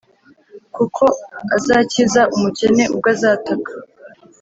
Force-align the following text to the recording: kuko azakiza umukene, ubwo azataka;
kuko 0.75 1.03
azakiza 1.55 2.21
umukene, 2.35 2.83
ubwo 2.93 3.07
azataka; 3.15 3.71